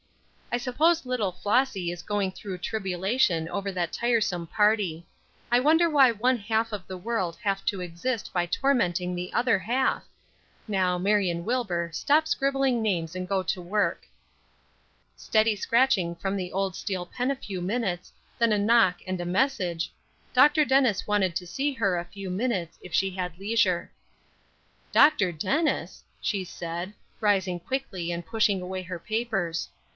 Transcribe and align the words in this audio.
I 0.51 0.57
suppose 0.57 1.05
little 1.05 1.31
Flossy 1.31 1.91
is 1.91 2.01
going 2.01 2.31
through 2.31 2.57
tribulation 2.57 3.47
over 3.47 3.71
that 3.71 3.93
tiresome 3.93 4.47
party. 4.47 5.05
I 5.49 5.61
wonder 5.61 5.89
why 5.89 6.11
one 6.11 6.37
half 6.37 6.73
of 6.73 6.85
the 6.87 6.97
world 6.97 7.37
have 7.43 7.63
to 7.65 7.79
exist 7.79 8.33
by 8.33 8.47
tormenting 8.47 9.15
the 9.15 9.31
other 9.31 9.59
half? 9.59 10.03
Now, 10.67 10.97
Marion 10.97 11.45
Wilbur, 11.45 11.91
stop 11.93 12.27
scribbling 12.27 12.81
names 12.81 13.15
and 13.15 13.29
go 13.29 13.43
to 13.43 13.61
work." 13.61 14.07
Steady 15.15 15.55
scratching 15.55 16.15
from 16.15 16.35
the 16.35 16.51
old 16.51 16.75
steel 16.75 17.05
pen 17.05 17.31
a 17.31 17.35
few 17.35 17.61
minutes, 17.61 18.11
then 18.39 18.51
a 18.51 18.59
knock 18.59 18.97
and 19.07 19.21
a 19.21 19.25
message: 19.25 19.93
"Dr. 20.33 20.65
Dennis 20.65 21.07
wanted 21.07 21.33
to 21.37 21.47
see 21.47 21.71
her 21.73 21.97
a 21.97 22.05
few 22.05 22.29
minutes, 22.29 22.77
if 22.81 22.91
she 22.93 23.11
had 23.11 23.39
leisure." 23.39 23.91
"Dr. 24.91 25.31
Dennis!" 25.31 26.03
she 26.19 26.43
said, 26.43 26.91
rising 27.21 27.59
quickly 27.59 28.11
and 28.11 28.25
pushing 28.25 28.61
away 28.61 28.81
her 28.81 28.99
papers. 28.99 29.69